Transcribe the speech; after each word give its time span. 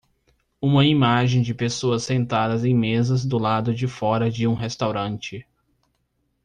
Uma 0.59 0.83
imagem 0.83 1.43
de 1.43 1.53
pessoas 1.53 2.01
sentadas 2.01 2.65
em 2.65 2.73
mesas 2.73 3.23
do 3.23 3.37
lado 3.37 3.71
de 3.71 3.87
fora 3.87 4.31
de 4.31 4.47
um 4.47 4.55
restaurante. 4.55 5.45